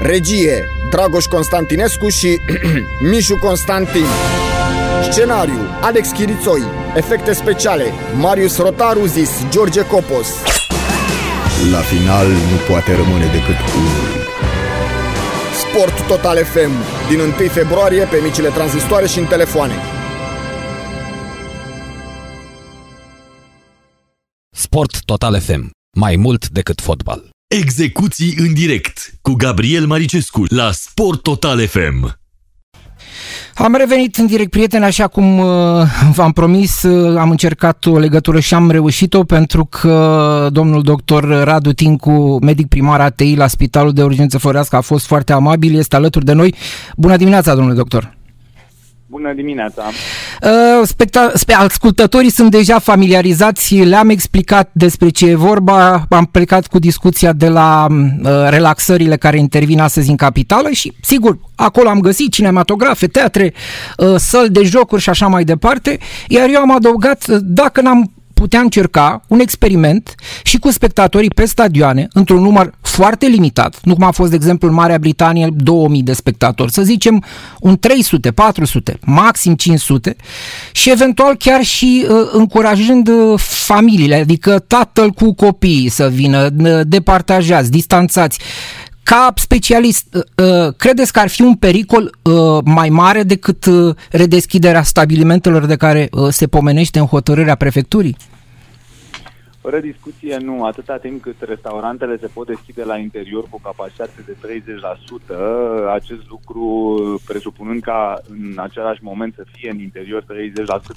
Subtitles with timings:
[0.00, 2.40] Regie, Dragoș Constantinescu și
[3.10, 4.04] Mișu Constantin.
[5.10, 6.62] Scenariu, Alex Chirițoi.
[6.96, 10.28] Efecte speciale, Marius Rotaru zis George Copos.
[11.70, 14.26] La final nu poate rămâne decât unul.
[15.66, 16.70] Sport Total FM,
[17.08, 19.74] din 1 februarie pe micile tranzistoare și în telefoane.
[24.50, 25.70] Sport Total FM.
[25.96, 27.30] Mai mult decât fotbal.
[27.48, 32.18] Execuții în direct cu Gabriel Maricescu la Sport Total FM.
[33.54, 35.46] Am revenit în direct, prieteni, așa cum uh,
[36.14, 41.72] v-am promis, uh, am încercat o legătură și am reușit-o pentru că domnul doctor Radu
[41.72, 46.24] Tincu, medic primar ATI la Spitalul de Urgență Floreasca, a fost foarte amabil, este alături
[46.24, 46.54] de noi.
[46.96, 48.16] Bună dimineața, domnule doctor!
[49.06, 49.82] Bună dimineața!
[50.42, 56.78] Uh, specta- ascultătorii sunt deja familiarizați, le-am explicat despre ce e vorba, am plecat cu
[56.78, 62.32] discuția de la uh, relaxările care intervin astăzi în capitală și, sigur, acolo am găsit
[62.32, 63.52] cinematografe, teatre,
[63.96, 65.98] uh, săli de jocuri și așa mai departe,
[66.28, 72.08] iar eu am adăugat, dacă n-am putea încerca un experiment și cu spectatorii pe stadioane,
[72.12, 76.12] într-un număr foarte limitat, nu cum a fost, de exemplu, în Marea Britanie, 2000 de
[76.12, 77.24] spectatori, să zicem
[77.60, 80.16] un 300, 400, maxim 500
[80.72, 86.80] și eventual chiar și uh, încurajând uh, familiile, adică tatăl cu copiii să vină, uh,
[86.82, 88.38] departajați, distanțați,
[89.08, 90.22] ca specialist, uh,
[90.66, 93.64] uh, credeți că ar fi un pericol uh, mai mare decât
[94.10, 98.16] redeschiderea stabilimentelor de care se pomenește în hotărârea prefecturii?
[99.60, 100.64] Fără discuție, nu.
[100.64, 104.36] Atâta timp cât restaurantele se pot deschide la interior cu capacitate de
[105.34, 105.36] 30%,
[105.92, 106.62] acest lucru
[107.26, 110.26] presupunând ca în același moment să fie în interior 30%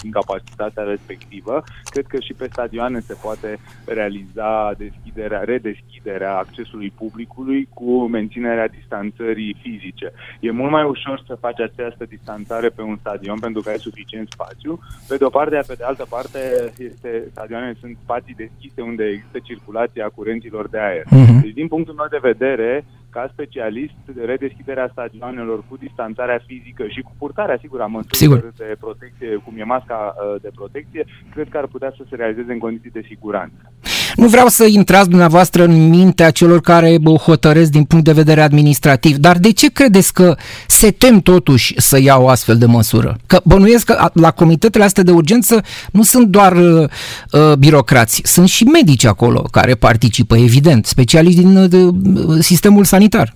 [0.00, 7.68] din capacitatea respectivă, cred că și pe stadioane se poate realiza deschiderea, redeschiderea accesului publicului
[7.74, 10.12] cu menținerea distanțării fizice.
[10.40, 14.28] E mult mai ușor să faci această distanțare pe un stadion pentru că ai suficient
[14.30, 14.78] spațiu.
[15.08, 19.04] Pe de o parte, pe de altă parte, este, stadioanele sunt spații deschise deschise unde
[19.04, 21.04] există circulația curenților de aer.
[21.06, 21.40] Uh-huh.
[21.42, 27.12] Deci, din punctul meu de vedere, ca specialist, redeschiderea stadionelor cu distanțarea fizică și cu
[27.18, 31.04] purtarea, sigur, a măsurilor de protecție, cum e masca uh, de protecție,
[31.34, 33.72] cred că ar putea să se realizeze în condiții de siguranță.
[34.16, 39.16] Nu vreau să intrați dumneavoastră în mintea celor care hotăresc din punct de vedere administrativ,
[39.16, 40.36] dar de ce credeți că
[40.66, 43.16] se tem totuși să iau o astfel de măsură?
[43.26, 45.62] Că bănuiesc că la comitetele astea de urgență
[45.92, 46.88] nu sunt doar uh,
[47.32, 53.34] uh birocrați, sunt și medici acolo care participă, evident, specialiști din uh, sistemul sanitar.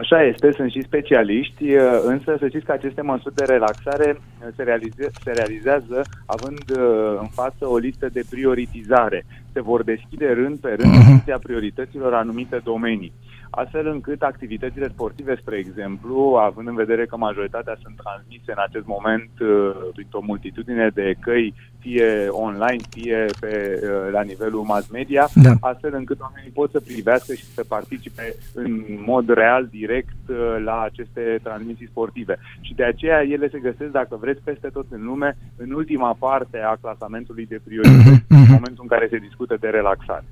[0.00, 4.48] Așa este, sunt și specialiști, uh, însă să știți că aceste măsuri de relaxare uh,
[4.56, 9.24] se, realize, se realizează având uh, în față o listă de prioritizare.
[9.52, 11.08] Se vor deschide rând pe rând în mhm.
[11.08, 13.12] funcția priorităților anumite domenii
[13.50, 18.86] astfel încât activitățile sportive, spre exemplu, având în vedere că majoritatea sunt transmise în acest
[18.86, 19.48] moment uh,
[19.94, 25.52] printr-o multitudine de căi, fie online, fie pe, uh, la nivelul mass media, da.
[25.60, 30.80] astfel încât oamenii pot să privească și să participe în mod real, direct, uh, la
[30.80, 32.38] aceste transmisii sportive.
[32.60, 36.58] Și de aceea ele se găsesc, dacă vreți, peste tot în lume, în ultima parte
[36.58, 40.24] a clasamentului de priorități, în momentul în care se discută de relaxare.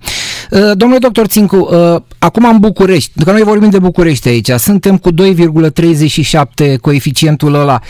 [0.55, 4.97] Uh, domnule doctor Țincu, uh, acum în București, că noi vorbim de București aici, suntem
[4.97, 7.81] cu 2,37 coeficientul ăla.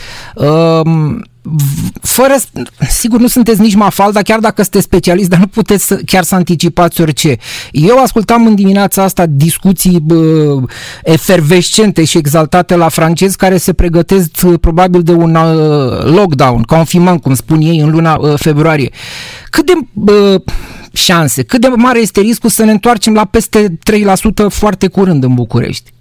[1.45, 1.53] Uh,
[2.01, 2.33] fără,
[2.89, 6.23] sigur nu sunteți nici mafal, dar chiar dacă sunteți specialist, dar nu puteți să, chiar
[6.23, 7.37] să anticipați orice.
[7.71, 10.57] Eu ascultam în dimineața asta discuții bă,
[11.03, 17.33] efervescente și exaltate la francezi care se pregătesc probabil de un uh, lockdown, confinement, cum
[17.33, 18.89] spun ei, în luna uh, februarie.
[19.49, 20.41] Cât de bă,
[20.93, 23.77] șanse, cât de mare este riscul să ne întoarcem la peste
[24.47, 25.93] 3% foarte curând în București?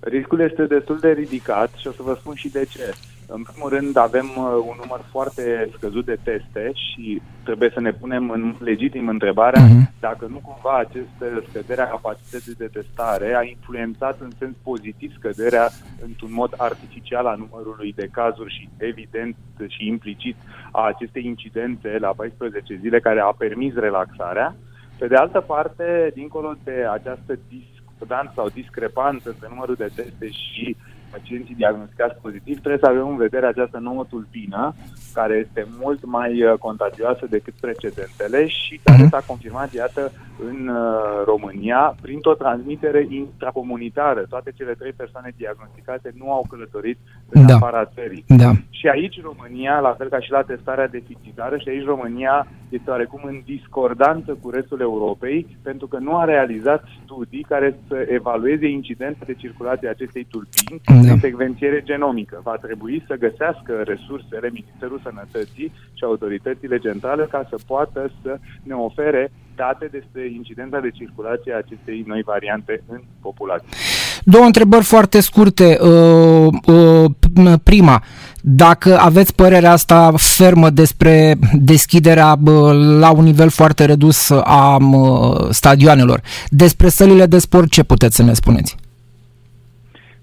[0.00, 2.94] Riscul este destul de ridicat și o să vă spun și de ce.
[3.30, 7.92] În primul rând, avem uh, un număr foarte scăzut de teste și trebuie să ne
[7.92, 10.00] punem în legitim întrebarea uh-huh.
[10.00, 15.68] dacă nu cumva această scădere a capacității de testare a influențat în sens pozitiv scăderea
[16.04, 19.36] într-un mod artificial a numărului de cazuri și evident
[19.68, 20.36] și implicit
[20.72, 24.56] a acestei incidențe la 14 zile care a permis relaxarea.
[24.98, 27.66] Pe de altă parte, dincolo de această dis
[27.98, 30.76] discordanță sau discrepanță între numărul de teste și
[31.10, 34.74] pacienții diagnosticați pozitiv, trebuie să avem în vedere această nouă tulpină,
[35.12, 39.08] care este mult mai uh, contagioasă decât precedentele și care Mhm.
[39.08, 40.12] s-a confirmat, iată,
[40.48, 40.76] în uh,
[41.24, 44.20] România, printr-o transmitere intracomunitară.
[44.28, 47.54] Toate cele trei persoane diagnosticate nu au călătorit în Da.
[47.54, 48.24] afara țării.
[48.26, 48.50] Da.
[48.70, 53.20] Și aici România, la fel ca și la testarea deficitară, și aici România este oarecum
[53.24, 59.24] în discordanță cu restul Europei, pentru că nu a realizat studii care să evalueze incidența
[59.26, 61.12] de circulație a acestei tulpini Da.
[61.12, 62.40] în secvențiere genomică.
[62.44, 68.74] Va trebui să găsească resursele Ministerul Sănătății și autoritățile centrale ca să poată să ne
[68.74, 73.76] ofere date despre incidența de circulație a acestei noi variante în populație.
[74.24, 75.78] Două întrebări foarte scurte.
[75.80, 78.02] Uh, uh, p- Prima,
[78.40, 85.48] dacă aveți părerea asta fermă despre deschiderea bă, la un nivel foarte redus a mă,
[85.50, 88.76] stadioanelor, despre sălile de sport, ce puteți să ne spuneți?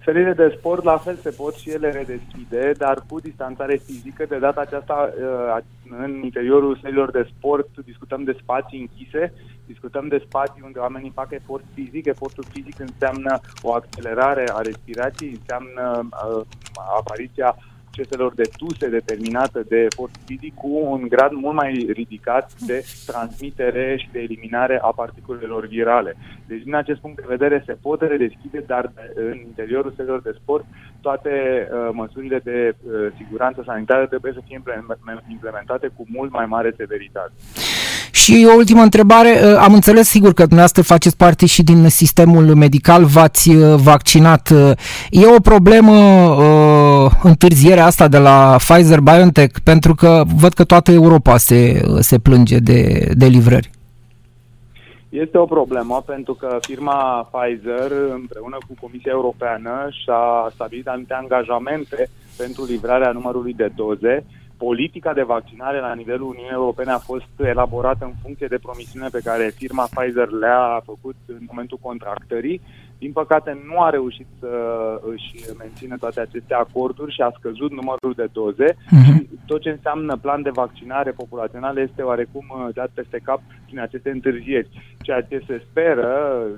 [0.06, 4.26] Sălile de sport la fel se pot și ele redeschide, dar cu distanțare fizică.
[4.26, 5.64] De data aceasta, uh,
[6.00, 9.34] în interiorul sălilor de sport, discutăm de spații închise,
[9.66, 12.06] discutăm de spații unde oamenii fac efort fizic.
[12.06, 16.46] Efortul fizic înseamnă o accelerare a respirației, înseamnă uh,
[17.00, 17.56] apariția
[17.96, 23.98] proceselor de tuse determinată de efort fizic cu un grad mult mai ridicat de transmitere
[23.98, 26.16] și de eliminare a particulelor virale.
[26.48, 30.66] Deci, din acest punct de vedere, se pot redeschide, dar în interiorul sălilor de sport
[31.02, 31.32] toate
[31.72, 36.74] uh, măsurile de uh, siguranță sanitară trebuie să fie implement- implementate cu mult mai mare
[36.78, 37.34] severitate.
[38.22, 42.56] Și o ultimă întrebare, uh, am înțeles sigur că dumneavoastră faceți parte și din sistemul
[42.56, 44.50] medical, v-ați uh, vaccinat.
[44.50, 44.72] Uh,
[45.10, 51.38] E o problemă uh, întârzierea asta de la Pfizer-BioNTech pentru că văd că toată Europa
[51.38, 53.70] se, se plânge de, de livrări.
[55.10, 62.10] Este o problemă pentru că firma Pfizer împreună cu Comisia Europeană și-a stabilit anumite angajamente
[62.38, 64.26] pentru livrarea numărului de doze.
[64.58, 69.22] Politica de vaccinare la nivelul Uniunii Europene a fost elaborată în funcție de promisiunile pe
[69.24, 72.62] care firma Pfizer le-a făcut în momentul contractării.
[72.98, 74.52] Din păcate nu a reușit să
[75.12, 78.78] își mențină toate aceste acorduri și a scăzut numărul de doze.
[78.90, 79.04] Mhm.
[79.04, 83.80] Și tot ce înseamnă plan de vaccinare populațională este oarecum uh, dat peste cap prin
[83.80, 84.70] aceste întârzieri.
[85.02, 86.10] Ceea ce se speră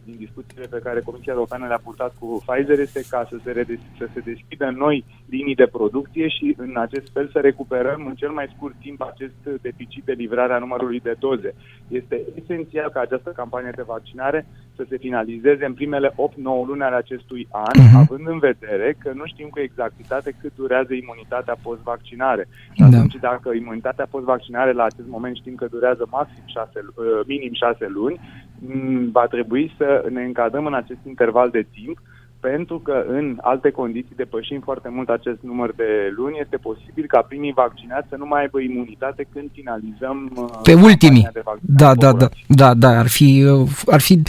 [0.03, 3.89] din discuțiile pe care Comisia Europeană le-a purtat cu Pfizer este ca să se, redes-
[3.97, 8.29] să se deschidă noi linii de producție și în acest fel să recuperăm în cel
[8.29, 11.53] mai scurt timp acest deficit de livrare a numărului de doze.
[11.87, 14.47] Este esențial ca această campanie de vaccinare
[14.77, 17.95] să se finalizeze în primele 8-9 luni ale acestui an, Mhm.
[17.97, 22.47] având în vedere că nu știm cu exactitate cât durează imunitatea post-vaccinare.
[22.75, 22.85] Și Da.
[22.85, 26.79] atunci, dacă imunitatea post-vaccinare la acest moment știm că durează maxim 6,
[27.25, 28.19] minim 6 luni,
[28.59, 31.97] m, va trebui să ne încadrăm în acest interval de timp
[32.39, 37.25] pentru că în alte condiții depășim foarte mult acest număr de luni, este posibil ca
[37.27, 41.21] primii vaccinați să nu mai aibă imunitate când finalizăm uh, Pe ultimii.
[41.23, 42.43] campania de vaccinare Da, da, da, populației.
[42.47, 44.21] da, da, ar fi, uh, ar fi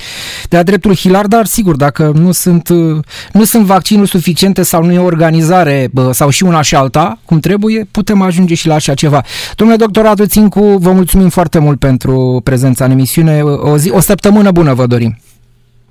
[0.49, 2.99] de-a dreptul hilar, dar sigur, dacă nu sunt, uh,
[3.33, 7.39] nu sunt vaccinuri suficiente sau nu e organizare bă, sau și una și alta, cum
[7.41, 9.23] trebuie, putem ajunge și la așa ceva.
[9.57, 13.41] Domnule doctor Radu Țincu, vă mulțumim foarte mult pentru prezența în emisiune.
[13.43, 15.17] O, zi, o săptămână bună vă dorim.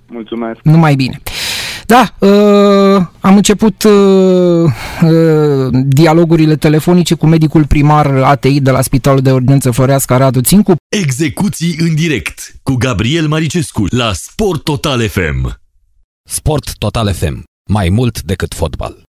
[0.10, 0.60] Mulțumesc!
[0.64, 1.20] Numai bine.
[1.88, 3.92] Da, uh, am început uh,
[5.04, 10.76] uh, dialogurile telefonice cu medicul primar ATI de la Spitalul de Urgență Floreasca Radu Țincu.
[10.90, 15.60] Execuții în direct cu Gabriel Maricescu la Sport Total FM.
[16.30, 17.44] Sport Total FM.
[17.70, 19.06] Mai mult decât fotbal.